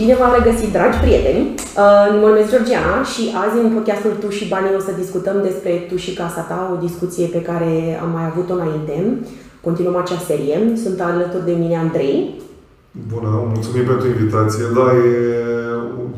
[0.00, 1.42] Bine v-am regăsit, dragi prieteni!
[1.82, 5.72] Uh, mă numesc Georgiana și azi în podcastul Tu și Banii o să discutăm despre
[5.88, 7.72] Tu și Casa Ta, o discuție pe care
[8.04, 8.94] am mai avut-o înainte.
[9.66, 10.56] Continuăm acea serie.
[10.84, 12.16] Sunt alături de mine Andrei.
[13.12, 14.64] Bună, mulțumim pentru invitație.
[14.78, 15.10] Da, e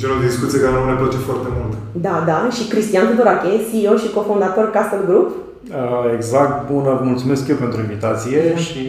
[0.01, 1.73] genul de discuție care nu ne place foarte mult.
[2.07, 5.29] Da, da, și Cristian Tudorache, CEO și cofondator Castle Group.
[5.81, 8.61] Uh, exact, bună, vă mulțumesc eu pentru invitație da.
[8.67, 8.85] și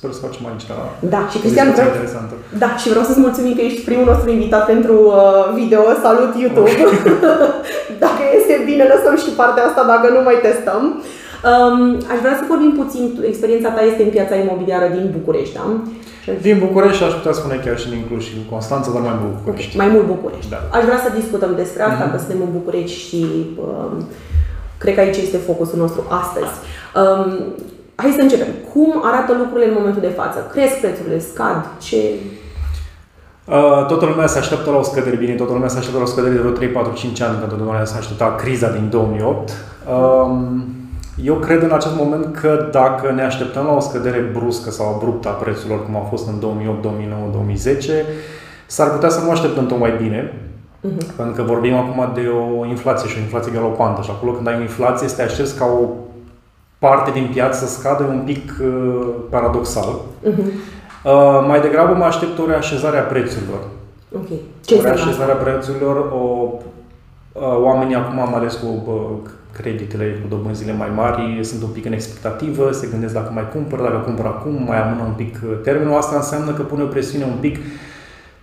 [0.00, 0.66] sper să facem aici
[1.14, 2.34] Da, și Cristian, vreau, interesantă.
[2.62, 5.82] da, și vreau să-ți mulțumim că ești primul nostru invitat pentru uh, video.
[6.06, 6.72] Salut YouTube!
[8.04, 10.82] dacă este bine, lăsăm și partea asta dacă nu mai testăm.
[11.50, 11.78] Um,
[12.12, 15.66] aș vrea să vorbim puțin, experiența ta este în piața imobiliară din București, da?
[16.46, 19.34] Din București aș putea spune chiar și din Cluj și din Constanța, dar mai mult
[19.38, 19.70] București.
[19.70, 20.50] Okay, mai mult București.
[20.54, 20.60] Da.
[20.76, 22.12] Aș vrea să discutăm despre asta, mm-hmm.
[22.12, 23.20] că suntem în București și
[23.64, 23.94] um,
[24.82, 26.54] cred că aici este focusul nostru astăzi.
[27.00, 27.30] Um,
[28.02, 28.50] hai să începem.
[28.72, 30.38] Cum arată lucrurile în momentul de față?
[30.52, 31.18] Cresc prețurile?
[31.18, 31.66] Scad?
[31.86, 32.00] Ce...
[33.56, 36.12] Uh, toată lumea se așteaptă la o scădere, bine, toată lumea se așteaptă la o
[36.12, 39.50] scădere de vreo 3, 4, 5 ani, pentru că lumea se aștepta criza din 2008.
[39.94, 40.64] Um,
[41.24, 45.28] eu cred în acest moment că dacă ne așteptăm la o scădere bruscă sau abruptă
[45.28, 48.04] a prețurilor, cum a fost în 2008, 2009, 2010,
[48.66, 51.16] s-ar putea să nu așteptăm tot mai bine, uh-huh.
[51.16, 52.28] pentru că vorbim acum de
[52.60, 55.64] o inflație și o inflație galopantă și acolo când ai o inflație, este aștepți ca
[55.64, 55.86] o
[56.80, 60.00] parte din piață să scadă un pic uh, paradoxal.
[60.28, 60.78] Uh-huh.
[61.04, 63.60] Uh, mai degrabă mă aștept o reașezare a prețurilor.
[64.14, 64.40] Okay.
[64.64, 66.48] Ce o reașezare a prețurilor, o,
[67.32, 71.84] uh, oamenii acum, mai ales cu uh, creditele cu dobânzile mai mari sunt un pic
[71.84, 75.58] în expectativă, se gândesc dacă mai cumpăr, dacă cumpăr acum, mai amână un pic uh,
[75.62, 75.96] termenul.
[75.96, 77.56] Asta înseamnă că pune o presiune un pic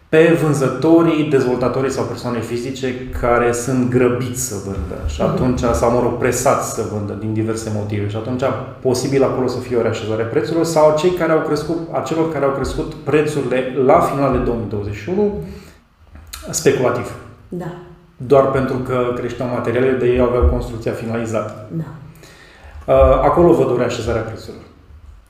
[0.10, 5.32] pe vânzătorii, dezvoltatorii sau persoane fizice care sunt grăbiți să vândă și mhm.
[5.32, 8.44] atunci, sau mă rog, presați să vândă din diverse motive și atunci
[8.82, 12.52] posibil acolo să fie o reașezare prețurilor sau cei care au crescut, acelor care au
[12.52, 15.44] crescut prețurile la final de 2021
[16.50, 17.16] speculativ.
[17.50, 17.72] Da
[18.18, 21.68] doar pentru că creșteau materialele, de ei aveau construcția finalizată.
[21.72, 21.84] Da.
[22.94, 24.66] Uh, acolo văd o reașezare a prețurilor.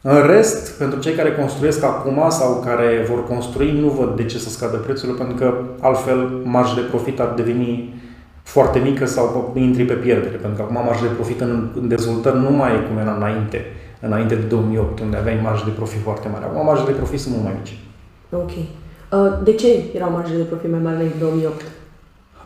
[0.01, 4.37] În rest, pentru cei care construiesc acum sau care vor construi, nu văd de ce
[4.37, 8.01] să scadă prețurile, pentru că altfel marja de profit ar deveni
[8.43, 12.51] foarte mică sau intri pe pierdere, pentru că acum marja de profit în dezvoltări nu
[12.51, 13.65] mai e cum era înainte,
[13.99, 16.45] înainte de 2008, unde aveai marja de profit foarte mare.
[16.45, 17.77] Acum marja de profit sunt mult mai mici.
[18.29, 18.49] Ok.
[18.49, 21.61] Uh, de ce erau marjele de profit mai mari în 2008?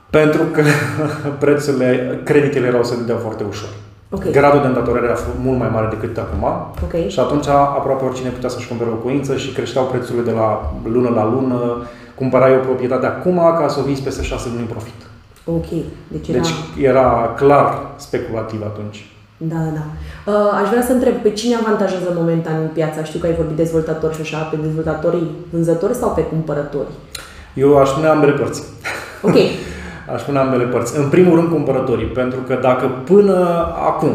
[0.10, 0.62] Pentru că
[1.46, 3.70] prețurile, creditele erau să dea foarte ușor.
[4.14, 4.32] Okay.
[4.32, 6.44] Gradul de îndatorare era mult mai mare decât acum
[6.84, 7.06] okay.
[7.10, 11.10] și atunci aproape oricine putea să-și cumpere o locuință și creșteau prețurile de la lună
[11.10, 11.88] la lună.
[12.16, 15.00] Cumpărai o proprietate acum ca să o vinzi peste șase luni în profit.
[15.46, 15.70] Ok.
[16.08, 16.38] Deci era...
[16.38, 19.12] deci era clar speculativ atunci.
[19.38, 19.86] Da, da, da.
[20.32, 23.04] Uh, aș vrea să întreb, pe cine avantajează momentan în piața?
[23.04, 26.92] Știu că ai vorbit dezvoltatori și așa, pe dezvoltatorii vânzători sau pe cumpărători?
[27.54, 28.64] Eu aș spune ambele părți.
[29.22, 29.36] Ok.
[30.14, 30.98] aș spune ambele părți.
[30.98, 34.10] În primul rând cumpărătorii, pentru că dacă până acum,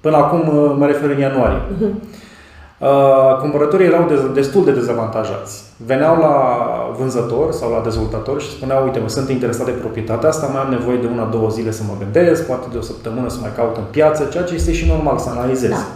[0.00, 1.92] până acum uh, mă refer în ianuarie, uh-huh.
[3.40, 5.62] cumpărătorii erau destul de dezavantajați.
[5.86, 6.34] Veneau la
[6.98, 10.70] vânzător sau la dezvoltator și spuneau, uite, mă sunt interesat de proprietatea asta, mai am
[10.70, 13.76] nevoie de una, două zile să mă gândesc, poate de o săptămână să mai caut
[13.76, 15.70] în piață, ceea ce este și normal să analizez.
[15.70, 15.86] Da.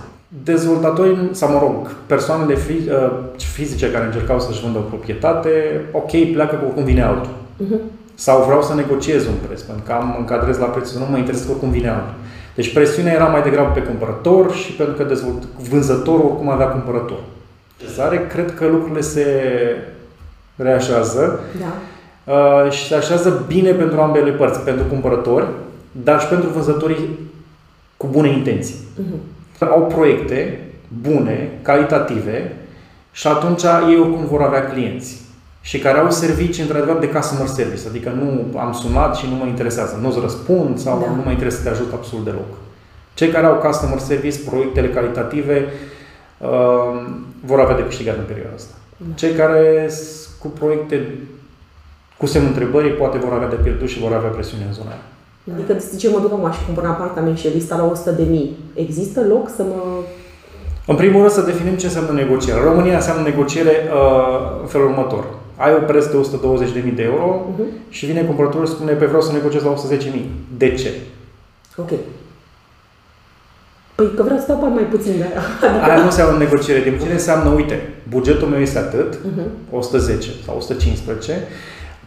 [0.42, 5.50] Dezvoltatorii, sau mă rog, persoanele uh, fizice care încercau să-și vândă o proprietate,
[5.92, 7.30] ok, pleacă cu cum vine altul.
[7.62, 11.16] Uh-huh sau vreau să negociez un preț, pentru că am încadrez la prețul, nu mă
[11.16, 12.14] interesează oricum vine altul.
[12.54, 17.18] Deci presiunea era mai degrabă pe cumpărător și pentru că dezvolt, vânzătorul oricum avea cumpărător.
[17.76, 19.26] Cezare, cred că lucrurile se
[20.56, 21.72] reașează da.
[22.32, 25.46] uh, și se așează bine pentru ambele părți, pentru cumpărători,
[25.92, 27.18] dar și pentru vânzătorii
[27.96, 28.74] cu bune intenții.
[28.74, 29.58] Uh-huh.
[29.58, 30.60] Au proiecte
[31.02, 32.56] bune, calitative
[33.12, 35.23] și atunci ei oricum vor avea clienți
[35.68, 39.46] și care au servicii într-adevăr de customer service, adică nu am sunat și nu mă
[39.46, 41.14] interesează, nu-ți răspund sau da.
[41.16, 42.50] nu mă interesează să te ajut absolut deloc.
[43.14, 45.66] Cei care au customer service, proiectele calitative,
[46.38, 46.48] uh,
[47.44, 48.74] vor avea de câștigat în perioada asta.
[48.96, 49.14] Da.
[49.14, 49.90] Cei care
[50.38, 51.18] cu proiecte
[52.16, 55.04] cu semnul întrebării poate vor avea de pierdut și vor avea presiune în zona aia.
[55.54, 58.56] Adică, zice, mă duc acum și cumpăr un apartament și lista la 100 de mii.
[58.74, 59.82] Există loc să mă
[60.86, 62.60] în primul rând să definim ce înseamnă negociere.
[62.60, 65.24] România înseamnă negociere uh, în felul următor
[65.56, 66.16] ai un preț de
[66.88, 67.88] 120.000 de euro uh-huh.
[67.88, 70.20] și vine cumpărătorul și spune pe vreau să negociez la 110.000.
[70.56, 70.90] De ce?
[71.76, 71.90] Ok.
[73.94, 75.42] Păi că vreau să dau mai puțin de aia.
[75.60, 75.90] Adică...
[75.90, 76.84] Aia nu înseamnă negociere.
[76.84, 79.70] Negociere înseamnă, uite, bugetul meu este atât, uh-huh.
[79.70, 81.42] 110 sau 115,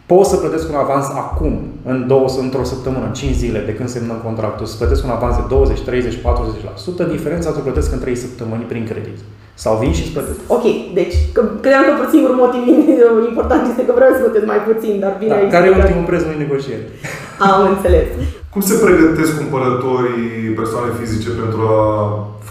[0.06, 3.88] pot să plătesc un avans acum, în două, într-o săptămână, în 5 zile de când
[3.88, 8.16] semnăm contractul, să plătesc un avans de 20, 30, 40%, diferența o plătesc în 3
[8.16, 9.18] săptămâni prin credit.
[9.64, 10.38] Sau vin și îți plătesc.
[10.56, 10.64] Ok,
[10.98, 12.62] deci că, credeam că singurul motiv
[13.32, 16.22] important este că vreau să plătesc mai puțin, dar bine da, Care e ultimul preț
[16.22, 16.84] în negociere?
[17.48, 18.06] Am înțeles.
[18.54, 21.84] Cum se pregătesc cumpărătorii persoane fizice pentru a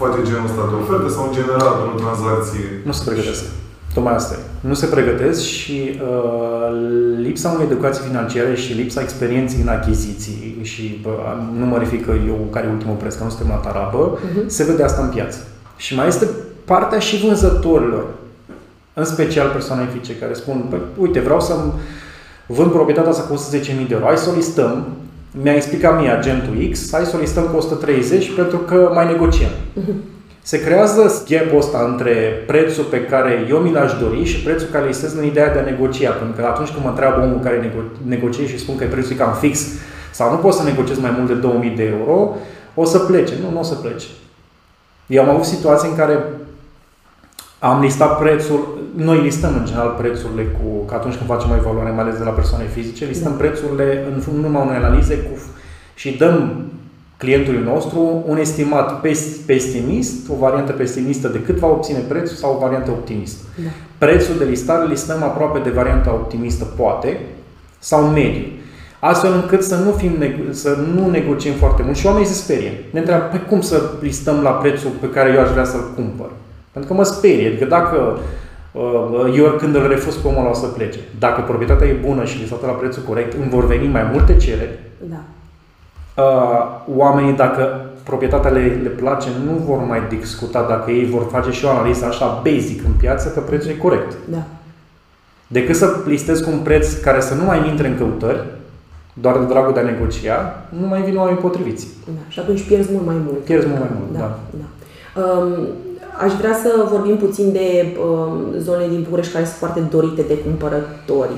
[0.00, 2.64] face genul ăsta de oferte sau în general pentru tranzacții?
[2.88, 3.44] Nu se pregătesc.
[3.94, 4.42] Tocmai asta e.
[4.70, 5.76] Nu se pregătesc și
[6.08, 6.70] uh,
[7.26, 12.12] lipsa unei educații financiare și lipsa experienței în achiziții și uh, nu mă refer că
[12.32, 14.46] eu care e ultimul preț, că nu suntem la tarabă, uh-huh.
[14.56, 15.38] se vede asta în piață.
[15.84, 16.26] Și mai este
[16.68, 18.04] partea și vânzătorilor,
[18.94, 21.54] în special persoane fizice care spun, păi, uite, vreau să
[22.46, 24.86] vând proprietatea asta cu 110.000 de euro, hai să o listăm,
[25.42, 29.50] mi-a explicat mie agentul X, hai să o listăm cu 130 pentru că mai negociem.
[29.50, 30.16] Uh-huh.
[30.42, 34.86] Se creează gap ăsta între prețul pe care eu mi l-aș dori și prețul care
[34.86, 36.10] listez în ideea de a negocia.
[36.10, 39.14] Pentru că atunci când mă întreabă omul care nego- negociez și spun că prețul e
[39.14, 39.66] cam fix
[40.10, 42.36] sau nu pot să negociez mai mult de 2000 de euro,
[42.74, 43.32] o să plece.
[43.42, 44.06] Nu, nu o să plece.
[45.06, 46.18] Eu am avut situații în care
[47.58, 51.90] am listat prețul, noi listăm în general prețurile cu, că atunci când facem o evaluare,
[51.90, 53.38] mai ales de la persoane fizice, listăm da.
[53.38, 55.42] prețurile în numai unei analize cu,
[55.94, 56.62] și dăm
[57.16, 59.00] clientului nostru un estimat
[59.46, 63.42] pesimist, o variantă pesimistă de cât va obține prețul sau o variantă optimistă.
[63.64, 63.68] Da.
[64.06, 67.20] Prețul de listare listăm aproape de varianta optimistă, poate,
[67.78, 68.44] sau mediu.
[69.00, 70.12] Astfel încât să nu, fim,
[70.50, 72.84] să nu negociem foarte mult și oamenii se sperie.
[72.90, 76.30] Ne întreabă, păi cum să listăm la prețul pe care eu aș vrea să-l cumpăr?
[76.78, 77.46] Pentru că mă sperie.
[77.46, 78.18] Adică dacă
[78.72, 80.98] uh, eu când îl refuz pe omul ăla o să plece.
[81.18, 84.78] Dacă proprietatea e bună și listată la prețul corect, îmi vor veni mai multe cereri.
[85.10, 85.20] Da.
[86.22, 91.50] Uh, oamenii, dacă proprietatea le, le place, nu vor mai discuta dacă ei vor face
[91.50, 94.16] și o analiză așa basic în piață că prețul e corect.
[94.30, 94.42] Da.
[95.46, 98.44] Decât să listez cu un preț care să nu mai intre în căutări,
[99.12, 101.86] doar de dragul de a negocia, nu mai vin oameni potriviți.
[102.04, 102.20] Da.
[102.28, 103.38] Și atunci pierzi mult mai mult.
[103.38, 104.18] Pierzi mult mai mult, da.
[104.18, 104.38] da.
[104.50, 104.66] da.
[105.22, 105.68] Um,
[106.24, 110.38] Aș vrea să vorbim puțin de uh, zonele din București care sunt foarte dorite de
[110.38, 111.36] cumpărători.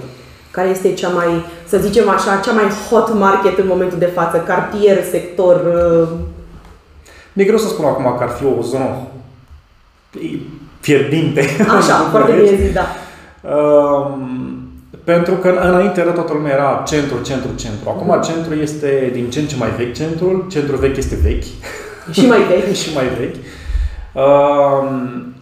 [0.50, 4.37] Care este cea mai, să zicem așa, cea mai hot market în momentul de față?
[4.38, 5.56] Cartier, sector?
[5.56, 6.09] Uh...
[7.32, 8.87] Mi-e greu să spun acum că ar fi o zonă
[10.81, 11.41] fierbinte.
[11.79, 12.87] Așa, foarte bine zis, da.
[13.41, 14.17] Uh,
[15.05, 17.88] pentru că înainte era toată lumea era centru, centru, centru.
[17.88, 18.23] Acum mm.
[18.23, 21.44] centru este din ce în ce mai vechi centrul, centrul vechi este vechi.
[22.12, 22.75] Și mai vechi.
[22.83, 23.37] și mai vechi.
[24.12, 24.89] Uh,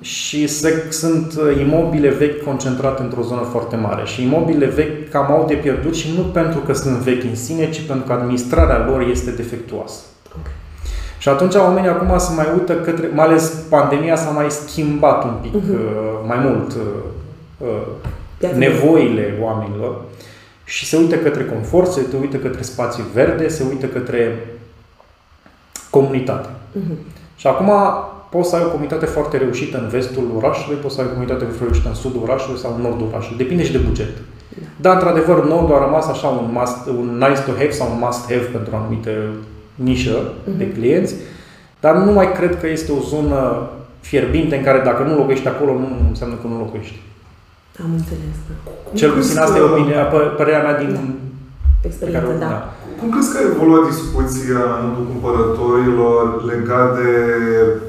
[0.01, 4.05] și se, sunt imobile vechi concentrate într-o zonă foarte mare.
[4.05, 7.71] Și imobile vechi cam au de pierdut și nu pentru că sunt vechi în sine,
[7.71, 10.01] ci pentru că administrarea lor este defectuoasă.
[10.39, 10.53] Okay.
[11.19, 15.35] Și atunci oamenii acum se mai uită către, mai ales pandemia s-a mai schimbat un
[15.43, 16.27] pic uh-huh.
[16.27, 17.69] mai mult uh,
[18.39, 20.01] uh, nevoile oamenilor
[20.65, 24.47] și se uită către confort, se uită către spații verde, se uită către
[25.91, 26.49] comunitate.
[26.49, 26.97] Uh-huh.
[27.37, 27.71] Și acum
[28.31, 31.47] poți să ai o comunitate foarte reușită în vestul orașului, poți să ai o comunitate
[31.61, 33.37] reușită în sudul orașului sau în nordul orașului.
[33.37, 34.11] Depinde și de buget.
[34.17, 34.67] Da.
[34.81, 38.23] Dar, într-adevăr, nordul a rămas așa un, must, un nice to have sau un must
[38.33, 39.11] have pentru o anumită
[39.75, 40.59] nișă uh-huh.
[40.59, 41.15] de clienți,
[41.81, 43.69] dar nu mai cred că este o zonă
[44.01, 46.99] fierbinte în care dacă nu locuiești acolo, nu înseamnă că nu locuiești.
[47.85, 48.37] Am înțeles.
[48.49, 48.73] Da.
[48.95, 49.95] Cel puțin asta e opinie,
[50.37, 51.15] părerea mea din
[51.83, 52.47] experiență, da.
[52.47, 52.73] da.
[52.99, 56.23] Cum crezi că a evoluat discuția în rândul cumpărătorilor
[56.53, 57.11] legat de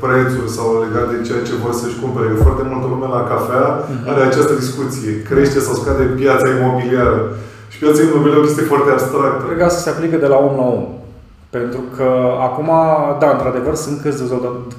[0.03, 2.27] prețuri sau legat de ceea ce vor să-și cumpere?
[2.27, 4.07] Că foarte multă lume la cafea uh-huh.
[4.11, 5.11] are această discuție.
[5.29, 7.19] Crește sau scade piața imobiliară.
[7.71, 9.41] Și piața imobiliară este foarte abstractă.
[9.45, 10.83] Cred că asta se aplică de la om la om.
[11.57, 12.09] Pentru că
[12.47, 12.69] acum,
[13.21, 13.97] da, într-adevăr, sunt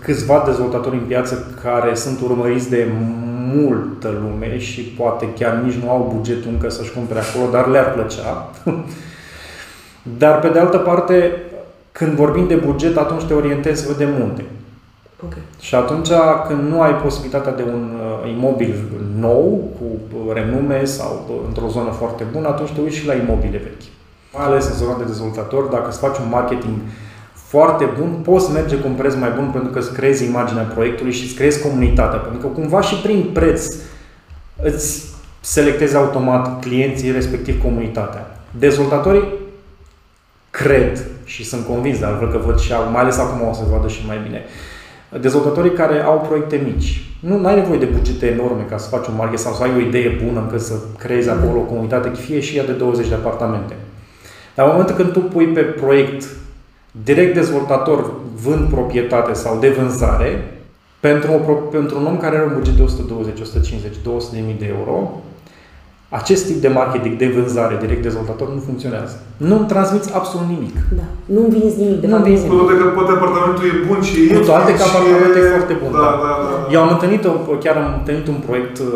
[0.06, 1.34] câțiva dezvoltatori în piață
[1.64, 2.82] care sunt urmăriți de
[3.54, 7.92] multă lume și poate chiar nici nu au bugetul încă să-și cumpere acolo, dar le-ar
[7.92, 8.32] plăcea.
[10.02, 11.32] Dar, pe de altă parte,
[11.92, 14.44] când vorbim de buget, atunci te orientezi să vedem munte.
[15.24, 15.42] Okay.
[15.60, 16.08] Și atunci,
[16.46, 18.74] când nu ai posibilitatea de un uh, imobil
[19.18, 19.84] nou, cu
[20.32, 23.88] renume sau uh, într-o zonă foarte bună, atunci te uiți și la imobile vechi.
[24.32, 26.76] Mai ales în zona de dezvoltator, dacă îți faci un marketing
[27.34, 31.12] foarte bun, poți merge cu un preț mai bun pentru că îți creezi imaginea proiectului
[31.12, 32.18] și îți creezi comunitatea.
[32.18, 33.76] Pentru că cumva și prin preț
[34.62, 35.04] îți
[35.40, 38.40] selectezi automat clienții, respectiv comunitatea.
[38.58, 39.39] Dezvoltatorii
[40.62, 43.88] cred și sunt convins, dar văd că văd și mai ales acum o să vadă
[43.88, 44.42] și mai bine.
[45.20, 47.04] Dezvoltatorii care au proiecte mici.
[47.20, 49.80] Nu ai nevoie de bugete enorme ca să faci un market sau să ai o
[49.80, 53.74] idee bună încât să creezi acolo o comunitate, fie și ea de 20 de apartamente.
[54.54, 56.28] Dar în momentul când tu pui pe proiect
[57.04, 58.12] direct dezvoltator
[58.42, 60.60] vând proprietate sau de vânzare,
[61.00, 64.56] pentru, o, pentru un om care are un buget de 120, 150, 200 de mii
[64.58, 65.22] de euro,
[66.10, 69.20] acest tip de marketing, de vânzare direct dezvoltator nu funcționează.
[69.36, 70.76] Nu îmi transmiți absolut nimic.
[70.96, 71.02] Da.
[71.24, 72.00] Nu vinzi nimic.
[72.00, 72.58] De nu vinzi nimic.
[72.58, 75.92] Cu că poate apartamentul e bun și e Cu toate că apartamentul e foarte bun.
[75.92, 76.72] Da, da, da, da.
[76.72, 77.32] Eu am întâlnit, o,
[77.64, 78.86] chiar am întâlnit un proiect uh,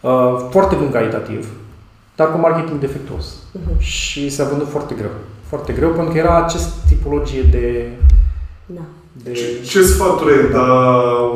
[0.00, 1.48] uh, foarte bun calitativ,
[2.16, 3.26] dar cu marketing defectuos.
[3.34, 3.78] Uh-huh.
[3.78, 5.14] Și s-a vândut foarte greu.
[5.50, 7.88] Foarte greu pentru că era acest tipologie de
[8.66, 8.80] da.
[9.12, 9.32] De...
[9.64, 10.68] Ce sfaturi ai da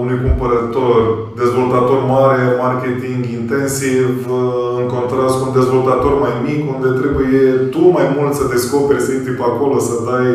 [0.01, 4.27] unui cumpărător, dezvoltator mare, marketing intensiv,
[4.81, 9.13] în contrast cu un dezvoltator mai mic, unde trebuie tu mai mult să descoperi, să
[9.13, 10.29] intri pe acolo, să dai,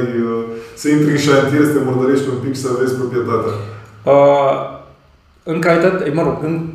[0.73, 3.53] să intri în șantier, să te murdărești un pic și să vezi proprietatea?
[4.03, 4.53] Uh,
[5.43, 6.67] în calitate, mă rog, în,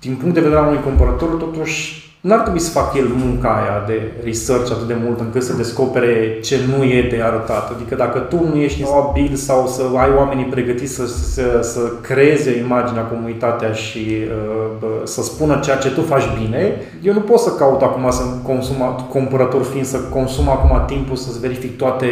[0.00, 3.84] din punct de vedere al unui cumpărător, totuși N-ar trebui să facă el munca aia
[3.86, 7.70] de research atât de mult încât să descopere ce nu e de arătat.
[7.74, 12.58] Adică dacă tu nu ești abil sau să ai oamenii pregătiți să, să, să creeze
[12.58, 17.50] imaginea, comunitatea și uh, să spună ceea ce tu faci bine, eu nu pot să
[17.50, 22.06] caut acum să consum, cumpărător fiind să consum acum timpul să-ți verific toate,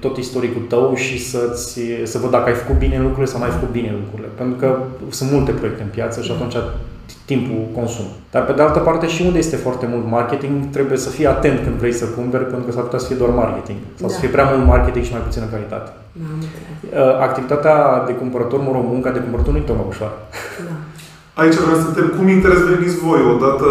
[0.00, 3.50] tot istoricul tău și să-ți, să văd dacă ai făcut bine lucrurile sau nu ai
[3.50, 4.28] făcut bine lucrurile.
[4.34, 4.78] Pentru că
[5.10, 6.54] sunt multe proiecte în piață și atunci
[7.24, 8.04] timpul consum.
[8.30, 11.58] Dar pe de altă parte și unde este foarte mult marketing, trebuie să fii atent
[11.64, 13.78] când vrei să cumperi, pentru că s-ar putea să fie doar marketing.
[13.94, 14.14] Sau da.
[14.14, 15.90] să fie prea mult marketing și mai puțină calitate.
[16.92, 20.16] Da, Activitatea de cumpărător, mă rog, munca de cumpărător nu e tocmai ușoară.
[20.68, 20.74] Da.
[21.42, 23.68] Aici vreau să întreb, cum interveniți voi odată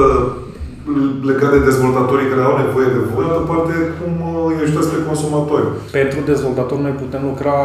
[1.29, 4.13] legat de dezvoltatorii care au nevoie de voi, altă parte, cum
[4.49, 5.67] îi ajutați pe consumatori?
[5.99, 7.55] Pentru dezvoltatori noi putem lucra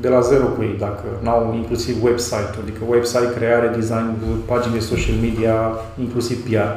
[0.00, 4.06] de la zero cu ei, dacă n-au inclusiv website, adică website, creare, design,
[4.44, 5.54] pagini de social media,
[6.00, 6.70] inclusiv PR.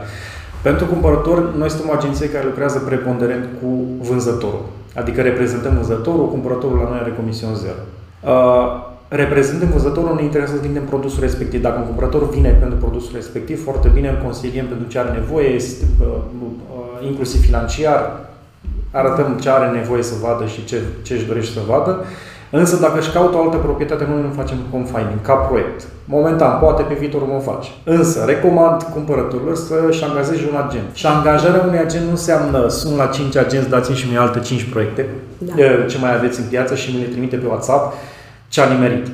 [0.62, 3.68] Pentru cumpărător, noi suntem o agenție care lucrează preponderent cu
[4.00, 4.66] vânzătorul.
[4.96, 7.82] Adică reprezentăm vânzătorul, cumpărătorul la noi are comision zero.
[8.22, 11.62] Uh, reprezentăm vânzătorul, ne interesează să vindem produsul respectiv.
[11.62, 15.48] Dacă un cumpărător vine pentru produsul respectiv, foarte bine îl consiliem pentru ce are nevoie,
[15.48, 18.30] este, uh, uh, inclusiv financiar,
[18.92, 21.92] arătăm ce are nevoie să vadă și ce, ce își dorește să vadă.
[22.00, 22.06] Uh,
[22.52, 25.88] Însă dacă își caută o altă proprietate, noi nu facem confining, ca proiect.
[26.06, 27.70] Momentan, poate pe viitor vom face.
[27.84, 30.90] Însă, recomand cumpărătorilor să-și angajeze un agent.
[30.94, 34.64] Și angajarea unui agent nu înseamnă sunt la 5 agenți, dați și mie alte 5
[34.64, 35.06] proiecte,
[35.38, 35.54] da.
[35.88, 37.94] ce mai aveți în piață și mi le trimite pe WhatsApp,
[38.48, 39.08] ce a nimerit.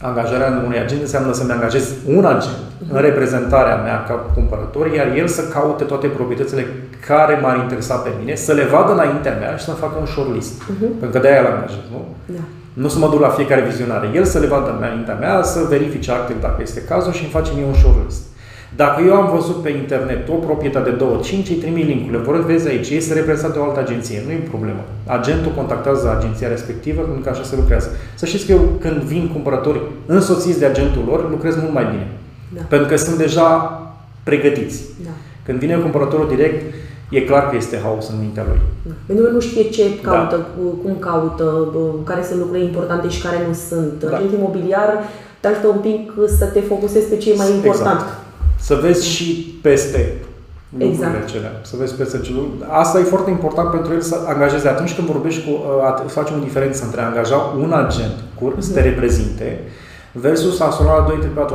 [0.00, 3.04] Angajarea unui agent înseamnă să-mi angajez un agent în mhm.
[3.04, 6.66] reprezentarea mea ca cumpărător, iar el să caute toate proprietățile
[7.06, 10.62] care m-ar interesa pe mine, să le vadă înaintea mea și să facă un shortlist.
[10.62, 10.90] Uh-huh.
[11.00, 12.06] Pentru că de-aia îl angajez, nu?
[12.26, 12.42] Da.
[12.72, 14.10] Nu să mă duc la fiecare vizionare.
[14.14, 17.50] El să le vadă înaintea mea, să verifice activ dacă este cazul și îmi face
[17.54, 18.22] mie un shortlist.
[18.76, 22.18] Dacă eu am văzut pe internet o proprietate de 2, 5, îi trimit linkurile.
[22.18, 24.22] Vor vezi aici, este reprezentat de o altă agenție.
[24.26, 24.84] Nu e problemă.
[25.06, 27.88] Agentul contactează agenția respectivă pentru că așa se lucrează.
[28.14, 32.08] Să știți că eu când vin cumpărători însoțiți de agentul lor, lucrez mult mai bine.
[32.54, 32.60] Da.
[32.68, 33.46] Pentru că sunt deja
[34.22, 34.82] pregătiți.
[35.04, 35.10] Da.
[35.44, 36.74] Când vine cumpărătorul direct,
[37.10, 38.60] e clar că este haos în mintea lui.
[38.86, 38.92] Da.
[39.06, 40.10] Pentru că nu știe ce da.
[40.10, 40.46] caută, da.
[40.82, 41.44] cum caută,
[42.04, 44.04] care sunt lucrurile importante și care nu sunt.
[44.04, 44.16] Da.
[44.16, 44.90] Agent imobiliar
[45.40, 47.64] te ajută un pic să te focusezi pe ce e mai exact.
[47.64, 48.00] important.
[48.00, 48.18] Exact.
[48.60, 50.14] Să vezi și peste
[50.78, 51.30] lucrurile exact.
[51.30, 51.50] cele.
[51.62, 52.32] Să vezi peste ce
[52.68, 54.68] Asta e foarte important pentru el să angajeze.
[54.68, 58.72] Atunci când vorbești cu, uh, facem o diferență între a angaja un agent cu, să
[58.72, 58.88] te mhm.
[58.88, 59.60] reprezinte
[60.12, 61.06] versus a suna la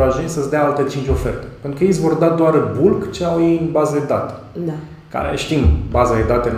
[0.07, 1.45] 2-3-4 agenți să-ți dea alte 5 oferte.
[1.61, 4.33] Pentru că ei îți vor da doar bulk ce au ei în bază de date.
[4.53, 4.73] Da.
[5.11, 6.49] Care știm, baza de date,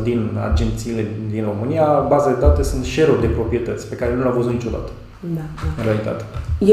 [0.00, 4.20] 90% din agențiile din România, baza de date sunt share de proprietăți pe care nu
[4.20, 4.90] le-au văzut niciodată.
[5.20, 5.68] Da, da.
[5.78, 6.24] În realitate.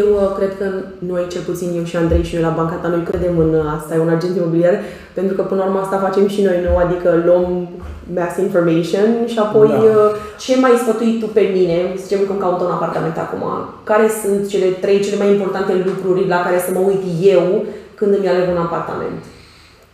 [0.02, 0.68] Eu uh, cred că
[1.12, 3.74] noi, cel puțin eu și Andrei și eu la banca ta, noi credem în uh,
[3.78, 4.76] asta, e un agent imobiliar,
[5.18, 6.78] pentru că până la urmă asta facem și noi, nu?
[6.86, 7.46] Adică luăm
[8.18, 9.80] mass information și apoi da.
[9.82, 10.10] Uh,
[10.44, 13.44] ce mai sfătui tu pe mine, zicem că îmi caut un apartament acum,
[13.84, 17.04] care sunt cele trei cele mai importante lucruri la care să mă uit
[17.36, 17.46] eu
[18.00, 19.20] când îmi aleg un apartament?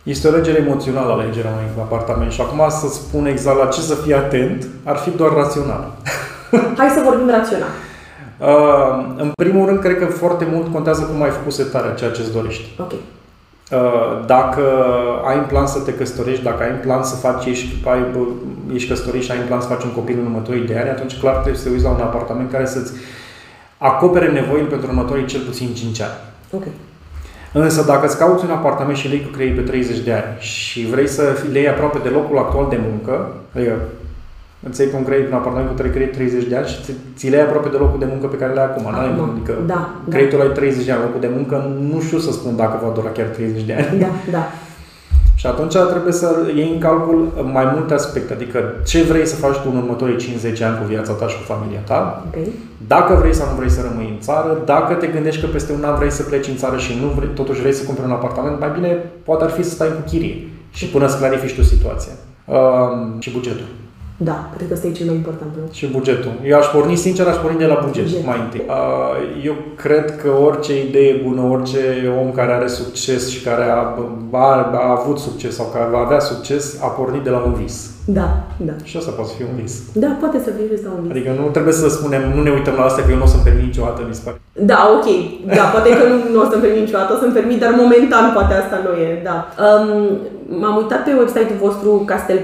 [0.04, 3.96] Este o legere emoțională alegerea unui apartament și acum să spun exact la ce să
[3.96, 5.92] fii atent ar fi doar rațional.
[6.78, 7.70] Hai să vorbim rațional.
[8.38, 12.22] Uh, în primul rând, cred că foarte mult contează cum ai făcut setarea, ceea ce
[12.22, 12.70] îți dorești.
[12.80, 13.00] Okay.
[13.72, 14.62] Uh, dacă
[15.26, 18.06] ai în plan să te căsătorești, dacă ai în plan să faci, ești, ai,
[18.74, 21.20] ești căsătorit și ai în plan să faci un copil în următorii de ani, atunci
[21.20, 22.92] clar trebuie să te uiți la un apartament care să-ți
[23.78, 26.18] acopere nevoile pentru următorii cel puțin 5 ani.
[26.52, 26.72] Okay.
[27.54, 30.86] Însă dacă îți cauți un apartament și lei cu credit pe 30 de ani și
[30.86, 33.76] vrei să le iei aproape de locul actual de muncă, adică
[34.70, 37.30] îți iei un credit în apartament cu 3 credit 30 de ani și ți, ți
[37.30, 38.86] le aproape de locul de muncă pe care le ai acum.
[38.88, 39.30] acum.
[39.30, 40.44] Adică da, creditul da.
[40.46, 43.26] ai 30 de ani, locul de muncă, nu știu să spun dacă va dura chiar
[43.26, 44.00] 30 de ani.
[44.00, 44.44] Da, da.
[45.42, 49.56] Și atunci trebuie să iei în calcul mai multe aspecte, adică ce vrei să faci
[49.56, 52.52] tu în următorii 5-10 ani cu viața ta și cu familia ta, Okay.
[52.88, 55.84] dacă vrei sau nu vrei să rămâi în țară, dacă te gândești că peste un
[55.84, 58.60] an vrei să pleci în țară și nu vrei, totuși vrei să cumperi un apartament,
[58.60, 58.92] mai bine
[59.24, 62.14] poate ar fi să stai cu chirie și până să clarifici tu situația.
[62.46, 63.68] Um, și bugetul.
[64.24, 65.74] Da, cred că ăsta e cel mai important lucru.
[65.74, 66.32] Și bugetul.
[66.46, 68.26] Eu aș porni, sincer, aș porni de la buget, Buget.
[68.26, 68.64] mai întâi.
[68.68, 71.82] Uh, Eu cred că orice idee bună, orice
[72.22, 73.78] om care are succes și care a,
[74.32, 77.90] a, a avut succes sau care va avea succes, a pornit de la un vis.
[78.06, 78.74] Da, da.
[78.84, 79.74] Și asta poate fi un vis.
[79.94, 81.12] Da, poate să fie vis la un vis.
[81.12, 83.44] Adică nu trebuie să spunem, nu ne uităm la asta că eu nu o să-mi
[83.48, 84.38] permit niciodată, mi se pare.
[84.72, 85.08] Da, ok.
[85.58, 88.54] Da, poate că nu, nu o să-mi permit niciodată, o să-mi permit, dar momentan poate
[88.54, 89.38] asta nu e, da.
[89.66, 89.90] Um,
[90.60, 92.40] m-am uitat pe website-ul vostru castel.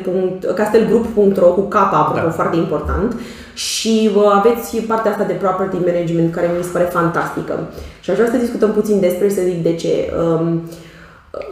[0.55, 2.31] castelgroup.ro cu K, apropo, Da.
[2.31, 3.15] foarte important.
[3.53, 7.53] Și uh, aveți partea asta de property management care mi se pare fantastică.
[7.99, 10.11] Și aș vrea să discutăm puțin despre, să zic de ce.
[10.19, 10.61] Um,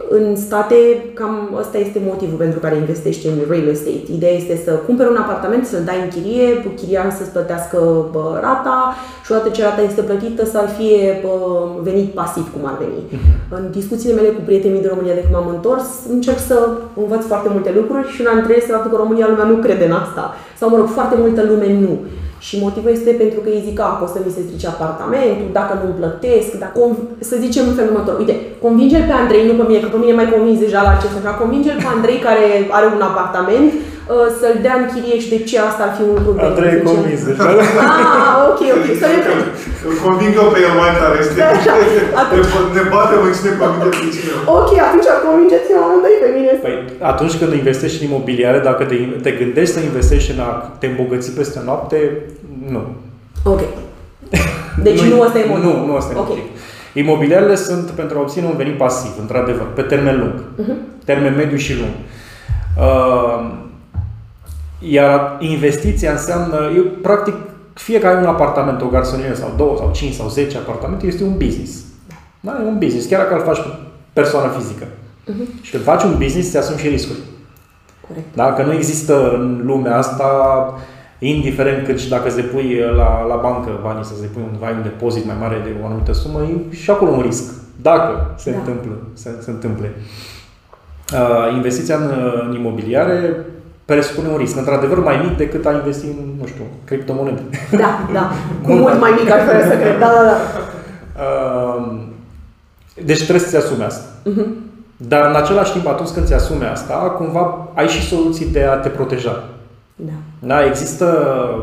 [0.08, 0.76] în state,
[1.14, 4.12] cam ăsta este motivul pentru care investești în real estate.
[4.12, 7.78] Ideea este să cumperi un apartament, să-l dai în chirie, chirian să-ți plătească
[8.12, 11.34] bă, rata și odată ce rata este plătită să fie bă,
[11.82, 13.00] venit pasiv, cum ar veni.
[13.56, 16.56] În discuțiile mele cu prietenii din România de când m-am întors, încerc să
[17.02, 19.84] învăț foarte multe lucruri și una dintre ele este faptul că România lumea nu crede
[19.86, 20.24] în asta.
[20.58, 21.94] Sau, mă rog, foarte multă lume nu.
[22.46, 25.48] Și motivul este pentru că ei zic că "A, o să mi se strice apartamentul,
[25.58, 28.14] dacă nu-mi plătesc, dacă, conv- să zicem în felul următor.
[28.22, 31.14] Uite, convinge-l pe Andrei, nu pe mine, că pe mine mai convins deja la acest
[31.18, 32.44] așa, convinge-l pe Andrei care
[32.78, 33.80] are un apartament uh,
[34.40, 36.78] să-l dea în chirie și de ce asta ar fi un lucru bine, Andrei să
[36.78, 36.90] zicem.
[36.92, 37.42] convins deja.
[37.48, 39.18] Ah, ok, ok, să ne
[39.88, 41.42] Îl conving eu pe el mai tare, știi?
[41.54, 41.74] Așa,
[42.22, 44.32] atunci- Ne, ne batem în cine convinge pe cine.
[44.58, 46.52] Ok, atunci convingeți-mă amândoi pe mine.
[46.66, 46.76] Păi,
[47.12, 51.28] atunci când investești în imobiliare, dacă te, te gândești să investești în a te îmbogăți
[51.38, 51.98] peste noapte,
[52.74, 52.82] nu.
[53.54, 53.62] Ok.
[54.86, 55.70] Deci nu ăsta e motivul.
[55.72, 56.28] Nu, nu asta e Ok.
[56.28, 56.44] motiv.
[57.04, 60.36] Imobiliarele sunt pentru a obține un venit pasiv, într-adevăr, pe termen lung.
[60.62, 60.76] Mhm.
[61.04, 61.94] Termen mediu și lung.
[62.78, 63.64] Uh,
[64.78, 67.34] iar investiția înseamnă, eu, practic,
[67.74, 71.24] fie că ai un apartament, o garsonieră sau două sau cinci sau zece apartamente, este
[71.24, 71.84] un business.
[72.40, 73.78] Da, e un business, chiar dacă îl faci cu
[74.12, 74.86] persoană fizică.
[75.26, 75.62] Mhm.
[75.62, 77.18] Și când faci un business, ți asumi și riscuri.
[78.08, 78.26] Corect.
[78.34, 78.52] Da?
[78.52, 80.24] Că nu există în lumea asta,
[81.18, 84.82] indiferent cât și dacă îți depui la, la bancă banii, să-ți depui un, ai un
[84.82, 87.52] depozit mai mare de o anumită sumă, e și acolo un risc.
[87.82, 88.56] Dacă se Da.
[88.58, 89.92] întâmplă, se, se întâmple.
[91.12, 92.10] Uh, investiția în,
[92.48, 93.36] în imobiliare
[93.86, 97.42] presupune un risc, într-adevăr mai mic decât a investi în, nu știu, criptomonede.
[97.70, 98.30] Da, da.
[98.64, 99.98] Cu mult mai mic aș vrea să cred.
[99.98, 100.36] Da, da, da.
[101.24, 101.98] Uh,
[103.04, 104.04] deci trebuie să-ți asumi asta.
[104.22, 104.46] Mhm.
[104.96, 108.76] Dar în același timp, atunci când ți asumi asta, cumva ai și soluții de a
[108.76, 109.44] te proteja.
[109.96, 110.12] Da.
[110.38, 111.06] Da, există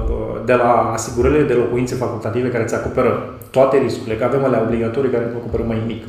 [0.10, 4.62] uh, de la asigurările de locuințe facultative care îți acoperă toate riscurile, că avem alea
[4.62, 6.04] obligatorii care îți acoperă mai mic.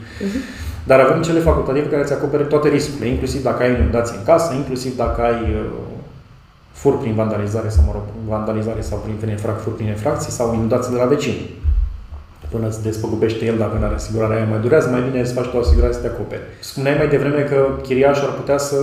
[0.84, 4.54] Dar avem cele facultative care îți acoperă toate riscurile, inclusiv dacă ai inundații în casă,
[4.54, 5.64] inclusiv dacă ai uh,
[6.82, 10.92] fur prin vandalizare sau, mă rog, vandalizare sau prin infrac, fur prin infracții sau inundații
[10.92, 11.34] de la vecin.
[12.50, 15.46] Până îți despăgubește el dacă nu are asigurarea aia mai durează, mai bine să faci
[15.46, 16.40] tu o asigurare să te acoperi.
[16.60, 18.76] Spuneai mai devreme că chiriașul ar putea să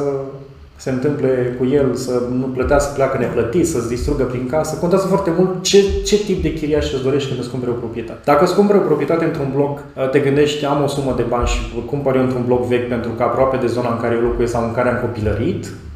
[0.75, 4.75] se întâmple cu el să nu plătească, pleacă neplătit, să-ți distrugă prin casă.
[4.75, 8.19] Contează foarte mult ce, ce tip de chiriaș îți dorești când îți cumperi o proprietate.
[8.25, 9.79] Dacă îți cumperi o proprietate într-un bloc,
[10.11, 13.11] te gândești, am o sumă de bani și îl cumpăr eu într-un bloc vechi pentru
[13.11, 15.90] că aproape de zona în care eu locuiesc sau în care am copilărit, Uh,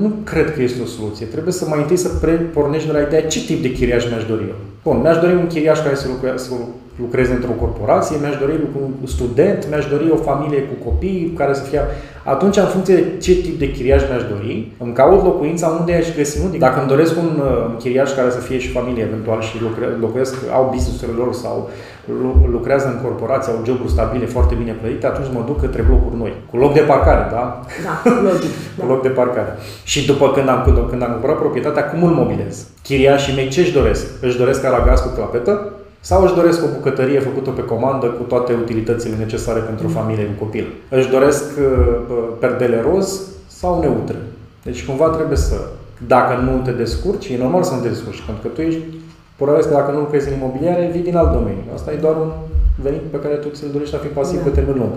[0.00, 1.26] nu cred că este o soluție.
[1.26, 4.24] Trebuie să mai întâi să pre- pornești de la ideea ce tip de chiriaș mi-aș
[4.24, 4.54] dori eu.
[4.82, 6.50] Bun, mi-aș dori un chiriaș care să, lucre, să
[7.00, 8.52] lucreze într-o corporație, mi-aș dori
[9.00, 11.80] un student, mi-aș dori o familie cu copii care să fie...
[12.24, 16.06] Atunci, în funcție de ce tip de chiriaș mi-aș dori, îmi caut locuința unde aș
[16.16, 16.56] găsi unde.
[16.56, 20.34] Dacă îmi doresc un uh, chiriaș care să fie și familie eventual și lucre, locuiesc,
[20.52, 21.70] au business-urile lor sau
[22.20, 26.16] lu- lucrează în corporație, au joburi stabile, foarte bine plătite, atunci mă duc către blocuri
[26.16, 26.32] noi.
[26.50, 27.60] Cu loc de parcare, da?
[27.86, 28.50] Da, logic.
[28.78, 28.92] Cu Da.
[28.92, 29.52] loc de parcare.
[29.84, 32.66] Și după când am, când, când am cumpărat proprietatea, cum îl mobilez?
[32.82, 34.06] Chiriașii mei ce își doresc?
[34.20, 35.71] Își doresc ca gaz cu clapetă?
[36.08, 40.24] Sau își doresc o bucătărie făcută pe comandă cu toate utilitățile necesare pentru o familie
[40.30, 40.66] cu copil?
[40.98, 41.66] Își doresc uh,
[42.42, 43.06] perdele roz
[43.60, 44.18] sau neutre?
[44.66, 45.56] Deci cumva trebuie să,
[46.14, 48.82] dacă nu te descurci, e normal să nu te descurci, pentru că tu ești,
[49.38, 51.64] probabil că dacă nu lucrezi în imobiliare, vii din alt domeniu.
[51.74, 52.30] Asta e doar un
[52.86, 54.44] venit pe care tu ți-l dorești a fi pasiv Da.
[54.46, 54.94] pe termen lung.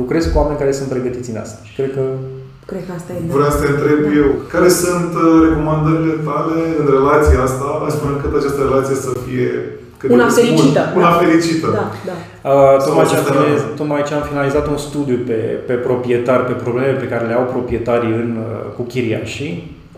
[0.00, 1.58] Lucrezi cu oameni care sunt pregătiți în asta.
[1.68, 2.04] Și cred că
[2.72, 3.18] Cred că asta e.
[3.26, 3.34] da.
[3.36, 8.32] Vreau să te întreb eu, care sunt uh, recomandările tale în relația asta, astfel încât
[8.40, 9.50] această relație să fie
[9.98, 10.82] cât de Una spun, fericită.
[10.96, 11.16] Una Da.
[11.22, 11.66] fericită.
[11.78, 12.16] Da, da.
[12.50, 13.44] Uh, Sau tocmai, ce am sustenabil.
[13.46, 17.34] finalizat, tocmai ce am finalizat un studiu pe, pe proprietari, pe problemele pe care le
[17.40, 19.54] au proprietarii în, uh, cu chiriașii.